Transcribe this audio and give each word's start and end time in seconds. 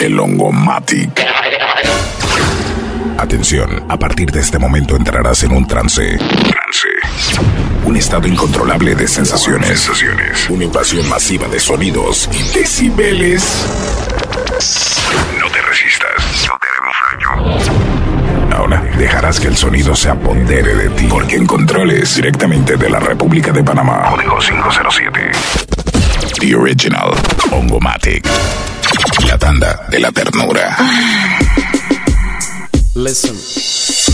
el 0.00 0.18
Hongomatic. 0.18 1.24
Atención, 3.18 3.84
a 3.88 3.96
partir 3.96 4.30
de 4.30 4.40
este 4.40 4.58
momento 4.58 4.96
entrarás 4.96 5.42
en 5.42 5.52
un 5.52 5.66
trance. 5.66 6.18
Trance. 6.18 6.88
Un 7.84 7.96
estado 7.96 8.28
incontrolable 8.28 8.94
de 8.94 9.08
sensaciones. 9.08 9.80
sensaciones. 9.80 10.50
Una 10.50 10.64
invasión 10.64 11.08
masiva 11.08 11.48
de 11.48 11.58
sonidos 11.58 12.28
y 12.32 12.58
decibeles. 12.58 13.64
No 15.40 15.48
te 15.50 15.62
resistas, 15.62 16.48
no 16.48 16.58
te 16.58 16.66
haremos 16.68 17.60
daño. 18.48 18.56
Ahora 18.56 18.82
dejarás 18.98 19.40
que 19.40 19.48
el 19.48 19.56
sonido 19.56 19.94
se 19.94 20.10
apodere 20.10 20.74
de 20.74 20.90
ti. 20.90 21.06
Porque 21.08 21.36
en 21.36 21.46
controles 21.46 22.16
directamente 22.16 22.76
de 22.76 22.90
la 22.90 23.00
República 23.00 23.52
de 23.52 23.64
Panamá. 23.64 24.10
Código 24.10 24.38
507. 24.38 25.30
The 26.40 26.54
Original. 26.54 27.12
Ongomatic. 27.50 28.26
La 29.26 29.38
tanda 29.38 29.86
de 29.88 29.98
la 29.98 30.12
ternura. 30.12 30.76
Listen. 32.94 34.05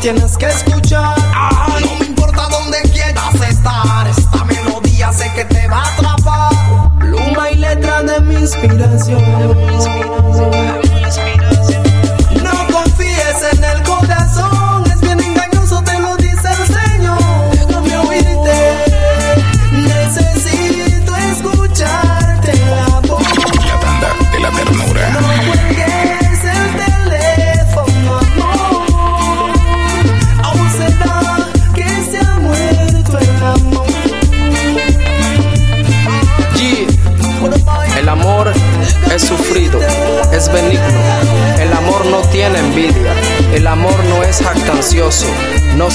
Tienes 0.00 0.38
que 0.38 0.46
escuchar. 0.46 0.69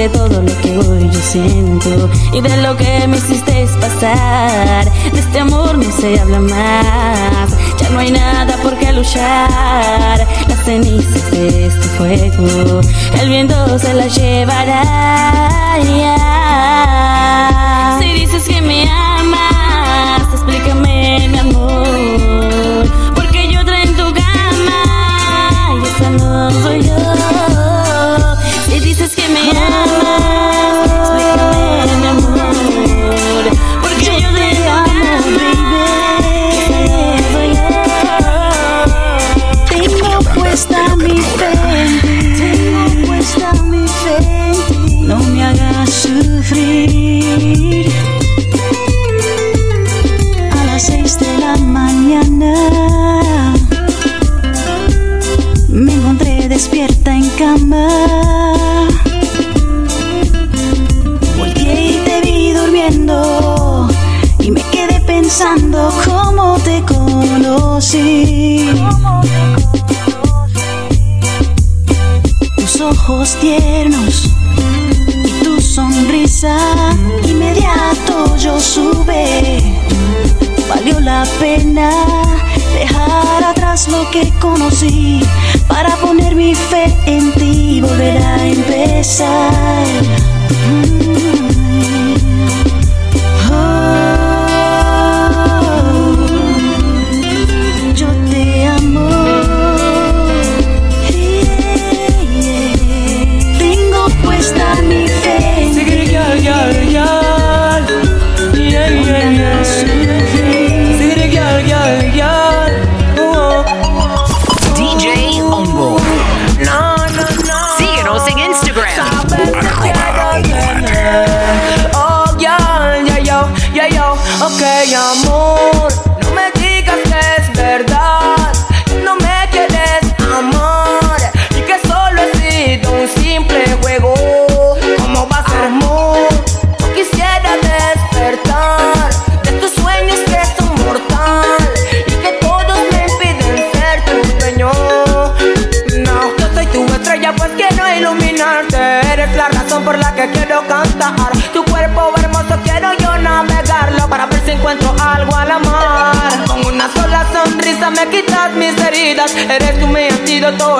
De 0.00 0.08
todo 0.08 0.40
lo 0.40 0.60
que 0.62 0.78
hoy 0.78 1.10
yo 1.10 1.20
siento 1.20 2.08
y 2.32 2.40
de 2.40 2.56
lo 2.62 2.74
que 2.74 3.06
me 3.06 3.18
hiciste 3.18 3.68
pasar. 3.78 4.90
De 5.12 5.20
este 5.20 5.40
amor 5.40 5.76
no 5.76 5.92
se 5.92 6.18
habla 6.18 6.40
más, 6.40 7.50
ya 7.78 7.90
no 7.90 7.98
hay 7.98 8.10
nada 8.10 8.56
por 8.62 8.78
qué 8.78 8.94
luchar. 8.94 10.26
Las 10.48 10.64
cenizas 10.64 11.30
de 11.32 11.66
este 11.66 11.86
fuego, 11.98 12.80
el 13.20 13.28
viento 13.28 13.78
se 13.78 13.92
las 13.92 14.16
llevará. 14.16 15.76
Si 18.00 18.12
dices 18.14 18.48
que 18.48 18.62
me 18.62 18.88
amas, 18.88 20.22
explícame 20.32 21.28
mi 21.28 21.38
amor, 21.38 22.29
Si 29.20 29.26
dices 29.26 29.44
que 29.44 29.52
me 29.52 29.58
amas, 29.58 29.99
empezar. 88.82 90.00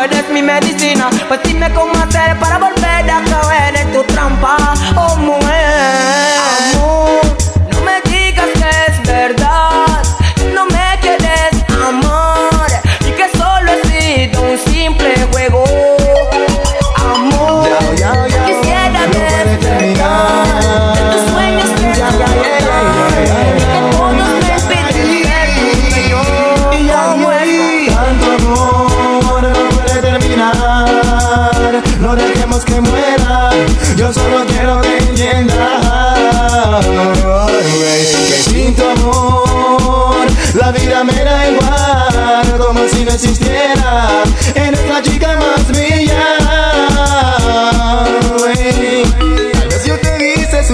Eres 0.03 0.29
mi 0.31 0.43
medicina. 0.43 1.11
Pues 1.29 1.41
dime 1.45 1.73
cómo 1.73 1.93
hacer 1.95 2.39
para 2.39 2.59
volver 2.59 3.11
a 3.11 3.23
caer 3.25 3.77
en 3.77 3.93
tu 3.93 4.03
trampa, 4.05 4.70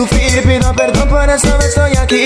sufrir, 0.06 0.42
pido 0.42 0.72
perdón 0.74 1.08
por 1.08 1.28
eso 1.28 1.58
estoy 1.60 1.96
aquí. 1.96 2.24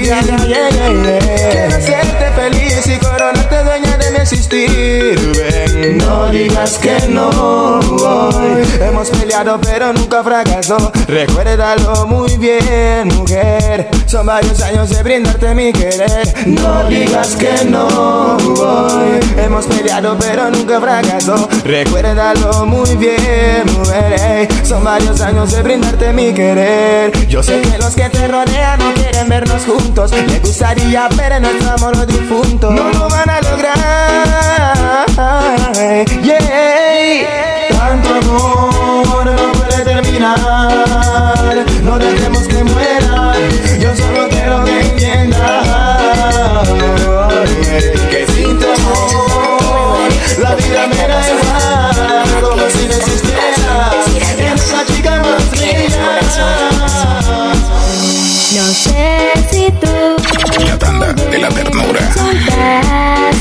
Quiero 0.00 1.76
hacerte 1.76 2.30
feliz 2.36 2.86
y 2.86 2.98
coronarte 2.98 3.64
dueña 3.64 3.96
de 3.98 4.10
mi 4.12 4.18
existir. 4.18 5.32
Ven, 5.36 5.98
no 5.98 6.28
digas 6.30 6.78
que 6.78 7.08
no. 7.08 7.80
voy. 7.80 8.62
Hemos 8.80 9.10
peleado 9.10 9.60
pero 9.60 9.92
nunca 9.92 10.22
fracasó. 10.22 10.92
Recuérdalo 11.06 12.06
muy 12.06 12.36
bien, 12.36 13.08
mujer. 13.08 13.88
Son 14.06 14.26
varios 14.26 14.60
años 14.62 14.88
de 14.90 15.02
brindarte 15.02 15.54
mi 15.54 15.72
querer. 15.72 16.34
No 16.46 16.88
digas 16.88 17.36
que 17.36 17.64
no. 17.64 18.36
voy. 18.38 19.20
Hemos 19.36 19.66
peleado 19.66 20.16
pero 20.18 20.50
nunca 20.50 20.80
fracasó. 20.80 21.48
Recuérdalo 21.64 22.66
muy 22.66 22.96
bien, 22.96 23.64
mujer. 23.78 24.48
Son 24.62 24.82
varios 24.84 25.20
años 25.20 25.52
de 25.52 25.62
brindarte 25.62 26.12
mi 26.12 26.32
querer. 26.32 27.07
Yo 27.28 27.42
sé 27.42 27.60
que 27.60 27.78
los 27.78 27.94
que 27.94 28.08
te 28.08 28.28
rodean 28.28 28.78
no 28.78 28.92
quieren 28.94 29.28
vernos 29.28 29.64
juntos. 29.64 30.10
Me 30.12 30.38
gustaría 30.40 31.08
ver 31.08 31.40
nuestro 31.40 31.70
amor 31.70 31.96
los 31.96 32.06
difuntos. 32.06 32.72
No 32.72 32.90
lo 32.90 33.08
van 33.08 33.30
a 33.30 33.40
lograr. 33.40 35.06
Yeah. 36.22 37.68
Tanto 37.70 38.08
amor 38.08 39.26
no 39.26 39.52
puede 39.52 39.84
terminar. 39.84 40.38
No 41.82 41.98
dejemos 41.98 42.46
que 42.48 42.64
muera. 42.64 43.34
Yo 43.80 43.96
solo 43.96 44.28
quiero 44.28 44.67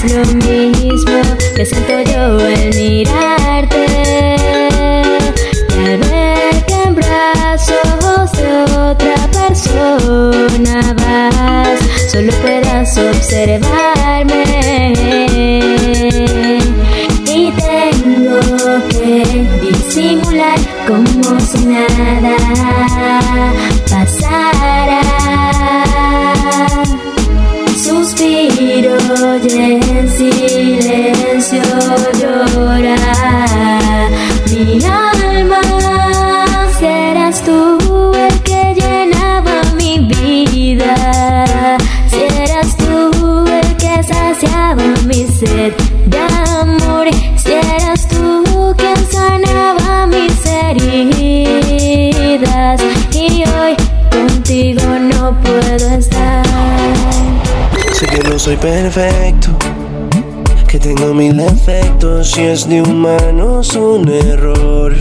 lo 0.09 0.25
mismo. 0.45 1.21
Que 1.55 1.65
siento 1.65 1.99
yo 2.01 2.39
al 2.39 2.69
mirarte. 2.75 3.85
Y 5.69 5.85
al 5.85 5.97
ver 5.99 6.65
que 6.65 6.83
en 6.83 6.95
brazos 6.95 8.31
de 8.33 8.49
otra 8.77 9.15
persona 9.31 10.93
vas, 10.93 11.79
solo 12.11 12.31
puedas 12.41 12.97
observarme 12.97 13.66
Sé 57.97 58.05
que 58.05 58.29
no 58.29 58.37
soy 58.37 58.55
perfecto, 58.57 59.49
que 60.67 60.77
tengo 60.77 61.15
mil 61.15 61.35
defectos. 61.35 62.29
Si 62.29 62.43
es 62.43 62.69
de 62.69 62.83
humanos 62.83 63.75
un 63.75 64.07
error. 64.07 64.93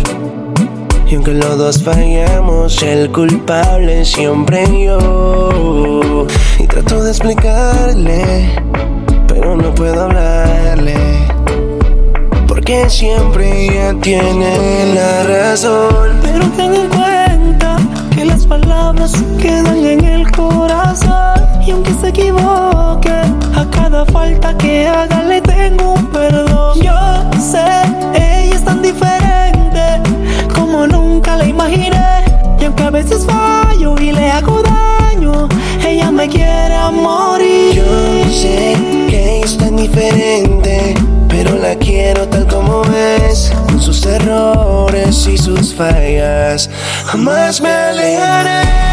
Y 1.07 1.17
aunque 1.17 1.35
los 1.35 1.59
dos 1.59 1.83
fallamos, 1.83 2.83
el 2.83 3.13
culpable 3.13 4.03
siempre 4.03 4.65
yo. 4.83 6.27
Y 6.59 6.67
trato 6.67 7.05
de 7.05 7.11
explicarle, 7.11 8.51
pero 9.29 9.55
no 9.57 9.75
puedo 9.75 10.05
hablarle. 10.05 10.97
Porque 12.49 12.89
siempre 12.89 13.67
ella 13.67 13.95
tiene 14.01 14.95
la 14.95 15.23
razón, 15.25 16.19
pero 16.23 16.47
tengo 16.57 16.77
el 17.05 17.16
palabras 18.49 19.13
quedan 19.41 19.85
en 19.85 20.05
el 20.05 20.31
corazón. 20.31 21.41
Y 21.67 21.71
aunque 21.71 21.93
se 21.95 22.09
equivoque, 22.09 23.11
a 23.11 23.67
cada 23.71 24.05
falta 24.07 24.57
que 24.57 24.87
haga 24.87 25.23
le 25.23 25.41
tengo 25.41 25.95
un 25.95 26.07
perdón. 26.07 26.81
Yo 26.81 26.95
sé, 27.41 27.67
ella 28.15 28.55
es 28.55 28.65
tan 28.65 28.83
diferente 28.83 30.01
como 30.55 30.87
nunca 30.87 31.37
la 31.37 31.47
imaginé. 31.47 32.25
Y 32.61 32.65
aunque 32.65 32.83
a 32.85 32.91
veces 32.91 33.27
fallo 33.27 33.97
y 34.01 34.13
le 34.13 34.31
hago 34.31 34.63
daño, 34.63 35.49
ella 35.87 36.11
me 36.11 36.29
quiere 36.29 36.75
a 36.75 36.91
morir. 36.91 37.75
Yo 37.75 38.31
sé 38.31 38.77
que 39.09 39.41
es 39.41 39.57
tan 39.57 39.77
diferente, 39.77 40.95
pero 41.29 41.57
la 41.57 41.75
quiero 41.77 42.29
tal 42.29 42.47
como 42.47 42.83
es, 43.29 43.53
con 43.67 43.81
sus 43.81 44.07
errores 44.07 45.27
y 45.27 45.37
sus 45.37 45.75
fallas. 45.75 46.71
Jamás 47.17 47.63
me 47.63 47.71
alejaré. 47.71 48.86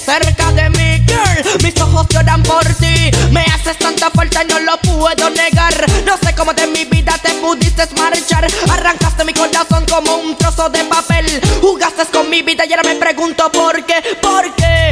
cerca 0.00 0.50
de 0.52 0.70
mí, 0.70 1.04
girl. 1.06 1.62
Mis 1.62 1.80
ojos 1.80 2.06
lloran 2.08 2.42
por 2.42 2.64
ti. 2.74 3.10
Me 3.30 3.42
haces 3.42 3.78
tanta 3.78 4.10
falta, 4.10 4.42
y 4.42 4.46
no 4.46 4.58
lo 4.60 4.78
puedo 4.80 5.30
negar. 5.30 5.74
No 6.04 6.16
sé 6.16 6.34
cómo 6.34 6.52
de 6.54 6.66
mi 6.66 6.84
vida 6.84 7.16
te 7.22 7.34
pudiste 7.34 7.86
marchar. 7.96 8.46
Arrancaste 8.70 9.24
mi 9.24 9.32
corazón 9.34 9.84
como 9.86 10.16
un 10.16 10.36
trozo 10.36 10.68
de 10.70 10.84
papel. 10.84 11.40
Jugaste 11.60 12.06
con 12.12 12.30
mi 12.30 12.42
vida 12.42 12.64
y 12.64 12.72
ahora 12.72 12.88
me 12.88 12.96
pregunto 12.96 13.50
por 13.52 13.84
qué, 13.84 14.02
por 14.20 14.54
qué. 14.54 14.90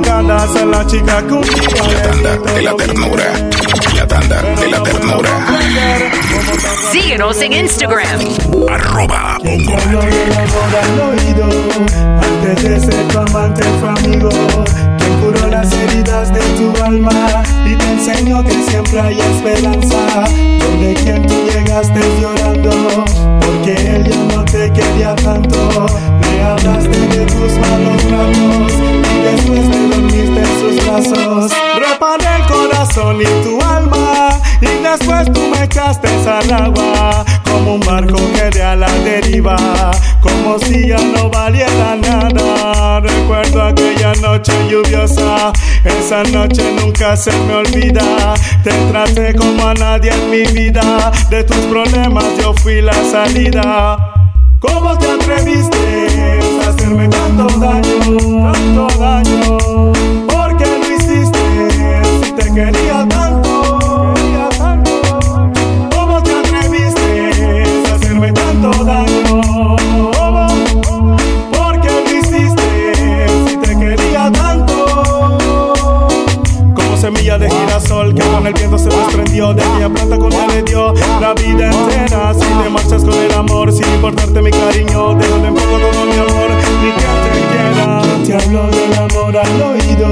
A 0.00 0.64
la 0.64 0.86
chica 0.86 1.22
que 1.26 1.34
un 1.34 1.42
día 1.42 1.92
La 1.92 2.02
tanda 2.02 2.52
de 2.52 2.62
la 2.62 2.76
ternura. 2.76 3.24
La 3.94 4.06
tanda 4.06 4.42
de 4.42 4.70
la 4.70 4.82
ternura. 4.82 5.30
Síguenos 6.90 7.42
en 7.42 7.52
Instagram. 7.52 8.20
Arroba 8.70 9.38
oído 9.42 11.44
Antes 12.22 12.62
de 12.62 12.80
ser 12.80 13.08
tu 13.08 13.18
amante 13.18 13.62
fue 13.80 13.88
amigo 13.88 14.28
Quien 14.98 15.20
curó 15.20 15.46
las 15.48 15.70
heridas 15.72 16.32
de 16.32 16.40
tu 16.40 16.82
alma 16.82 17.42
Y 17.66 17.76
te 17.76 17.84
enseño 17.84 18.42
que 18.44 18.62
siempre 18.70 19.00
hay 19.00 19.20
esperanza 19.20 20.24
Donde 20.58 20.94
quien 20.94 21.26
tú 21.26 21.34
llegaste 21.52 22.00
llorando 22.20 23.04
Porque 23.40 23.74
él 23.74 24.10
ya 24.10 24.36
no 24.36 24.44
te 24.44 24.72
quería 24.72 25.14
tanto 25.16 25.86
Me 26.20 26.42
hablaste 26.42 26.98
de 26.98 27.26
tus 27.26 27.52
malos 27.58 28.10
ratos 28.10 29.11
después 29.22 29.70
te 29.70 29.88
dormiste 29.88 30.40
en 30.40 30.60
sus 30.60 30.86
brazos 30.86 31.52
Reparé 31.78 32.26
el 32.36 32.46
corazón 32.46 33.20
y 33.20 33.44
tu 33.44 33.60
alma. 33.62 34.28
Y 34.60 34.82
después 34.82 35.32
tú 35.32 35.40
me 35.48 35.64
echaste 35.64 36.08
al 36.28 36.52
agua 36.52 37.24
Como 37.44 37.74
un 37.74 37.80
barco 37.80 38.18
que 38.34 38.50
de 38.50 38.62
a 38.62 38.76
la 38.76 38.92
deriva. 38.98 39.56
Como 40.20 40.58
si 40.58 40.88
ya 40.88 40.98
no 40.98 41.30
valiera 41.30 41.96
nada 41.96 43.00
Recuerdo 43.00 43.62
aquella 43.62 44.12
noche 44.20 44.52
lluviosa 44.70 45.52
Esa 45.84 46.22
noche 46.24 46.62
nunca 46.80 47.16
se 47.16 47.32
me 47.32 47.54
olvida. 47.54 48.34
Te 48.62 48.70
traté 48.90 49.34
como 49.34 49.66
a 49.66 49.74
nadie 49.74 50.12
en 50.12 50.30
mi 50.30 50.44
vida 50.52 51.10
De 51.30 51.42
tus 51.44 51.56
problemas 51.66 52.24
yo 52.38 52.54
fui 52.54 52.80
la 52.80 52.94
salida 53.10 54.21
¿Cómo 54.62 54.96
te 54.96 55.10
atreviste 55.10 56.08
a 56.64 56.68
hacerme 56.68 57.08
tanto 57.08 57.48
daño, 57.58 58.52
tanto 58.52 58.86
daño? 58.96 59.58
¿Por 60.28 60.56
qué 60.56 60.66
lo 60.78 60.94
hiciste 60.94 61.72
si 62.22 62.32
te 62.32 62.44
quería 62.54 62.98
tanto? 63.08 63.21
Con 78.42 78.48
el 78.48 78.54
viento 78.54 78.76
se 78.76 78.88
desprendió 78.88 79.54
De 79.54 79.62
aquella 79.62 79.88
planta 79.88 80.18
con 80.18 80.32
ella 80.32 80.46
le 80.48 80.62
dio 80.62 80.92
la 81.20 81.32
vida 81.34 81.70
entera 81.70 82.34
Si 82.34 82.40
te 82.40 82.70
marchas 82.70 83.04
con 83.04 83.14
el 83.14 83.32
amor 83.32 83.72
sin 83.72 83.86
importarte 83.94 84.42
mi 84.42 84.50
cariño 84.50 85.14
Déjame 85.14 85.48
en 85.48 85.54
poco 85.54 85.78
todo 85.78 86.04
mi 86.06 86.12
amor, 86.14 86.50
ni 86.82 86.90
que 86.90 87.06
te 87.22 87.38
quiera 87.52 88.02
Te 88.26 88.34
hablo 88.34 88.66
del 88.66 88.94
amor 88.98 89.36
al 89.36 89.62
oído. 89.62 90.08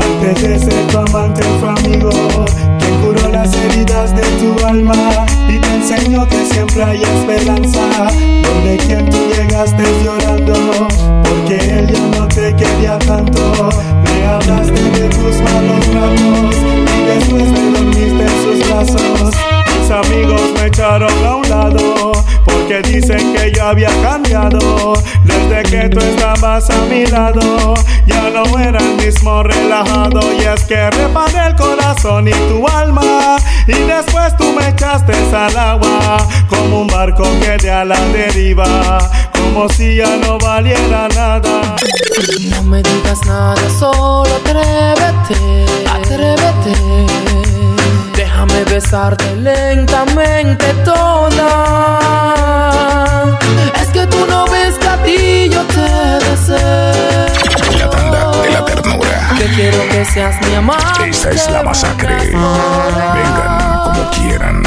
Antes 0.00 0.42
de 0.42 0.58
ser 0.58 0.86
tu 0.86 0.98
amante 0.98 1.42
fue 1.58 1.68
amigo 1.70 2.10
Quien 2.78 3.00
curó 3.00 3.28
las 3.28 3.52
heridas 3.54 4.14
de 4.14 4.22
tu 4.22 4.64
alma. 4.64 5.26
Y 5.48 5.58
te 5.58 5.74
enseño 5.74 6.28
que 6.28 6.44
siempre 6.46 6.84
hay 6.84 7.02
esperanza. 7.02 7.80
Donde 8.42 8.76
quien 8.86 9.10
tú 9.10 9.18
llegaste 9.34 9.82
llorando 10.04 10.54
Porque 11.24 11.56
él 11.56 11.92
ya 11.92 12.18
no 12.18 12.28
te 12.28 12.54
quería 12.54 12.98
tanto 13.00 13.70
Me 14.18 14.26
hablaste 14.26 14.82
de 14.82 15.08
tus 15.10 15.40
malos 15.42 15.86
ratos 15.94 16.56
Y 16.56 17.02
después 17.06 17.54
te 17.54 17.70
dormiste 17.70 18.22
en 18.22 18.42
sus 18.42 18.68
brazos. 18.68 19.34
Mis 19.78 19.90
amigos 19.90 20.42
me 20.54 20.66
echaron 20.66 21.12
a 21.24 21.36
un 21.36 21.48
lado 21.48 22.12
Porque 22.68 22.82
dicen 22.82 23.34
que 23.34 23.50
yo 23.50 23.64
había 23.64 23.88
cambiado. 24.02 24.92
Desde 25.24 25.62
que 25.62 25.88
tú 25.88 26.00
estabas 26.00 26.68
a 26.68 26.76
mi 26.82 27.06
lado 27.06 27.74
Ya 28.06 28.28
no 28.28 28.58
era 28.58 28.78
el 28.78 28.94
mismo 28.96 29.42
relajado. 29.42 30.20
Y 30.34 30.44
es 30.44 30.64
que 30.64 30.90
reparé 30.90 31.46
el 31.46 31.56
corazón 31.56 32.28
y 32.28 32.32
tu 32.32 32.68
alma 32.68 33.38
Y 33.66 33.72
después 33.72 34.36
tú 34.36 34.52
me 34.52 34.68
echaste 34.68 35.14
al 35.34 35.56
agua. 35.56 36.18
Como 36.50 36.82
un 36.82 36.88
barco 36.88 37.24
que 37.40 37.56
de 37.56 37.70
a 37.70 37.86
la 37.86 37.98
deriva 38.08 38.98
Como 39.32 39.66
si 39.70 39.96
ya 39.96 40.16
no 40.16 40.36
valiera 40.36 41.08
nada. 41.08 41.74
No 42.50 42.62
me 42.64 42.82
digas 42.82 43.24
nada, 43.24 43.56
solo 43.78 44.28
atrévete, 44.36 45.64
atrévete. 45.88 47.08
Déjame 48.38 48.62
besarte 48.66 49.34
lentamente 49.34 50.72
toda. 50.84 51.40
Es 53.82 53.88
que 53.88 54.06
tú 54.06 54.24
no 54.30 54.46
ves 54.46 54.78
que 54.78 54.86
a 54.86 54.96
ti 55.02 55.50
yo 55.50 55.64
te 55.64 55.80
deseo. 56.24 57.26
La 57.76 57.90
tanda 57.90 58.30
de 58.40 58.50
la 58.50 58.64
ternura. 58.64 59.34
Que 59.36 59.46
quiero 59.46 59.88
que 59.88 60.04
seas 60.04 60.40
mi 60.46 60.54
amante. 60.54 61.10
Esta 61.10 61.30
es 61.30 61.50
la 61.50 61.64
masacre. 61.64 62.14
Vengan 62.14 63.80
como 63.82 64.08
quieran. 64.10 64.57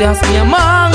Quiero 0.00 0.14
que 0.14 0.26
seas 0.26 0.30
mi 0.30 0.89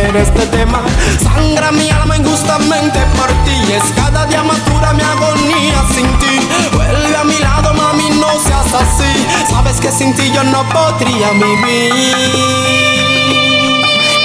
hacer 0.00 0.16
este 0.16 0.46
tema. 0.46 0.82
Sangra 1.22 1.70
mi 1.72 1.90
alma 1.90 2.16
injustamente 2.16 2.98
por 3.16 3.28
ti. 3.44 3.72
Es 3.72 3.92
cada 3.94 4.26
día 4.26 4.42
más 4.42 4.64
dura 4.66 4.92
mi 4.92 5.02
agonía 5.02 5.82
sin 5.94 6.06
ti. 6.18 6.48
Vuelve 6.72 7.16
a 7.16 7.24
mi 7.24 7.38
lado, 7.38 7.74
mami, 7.74 8.10
no 8.10 8.28
seas 8.40 8.72
así. 8.74 9.26
Sabes 9.48 9.80
que 9.80 9.90
sin 9.90 10.14
ti 10.14 10.30
yo 10.32 10.42
no 10.44 10.64
podría 10.68 11.30
vivir. 11.32 12.16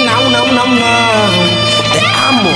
No, 0.04 0.30
no, 0.30 0.46
no, 0.52 0.66
no. 0.66 0.86
Te 1.92 2.00
amo. 2.28 2.50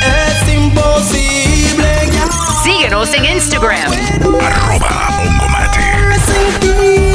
Es 0.00 0.54
imposible 0.54 2.10
ya. 2.12 2.28
Síguenos 2.62 3.12
en 3.14 3.24
Instagram. 3.24 3.92
Arroba 4.40 5.18
Ongomate. 5.22 7.05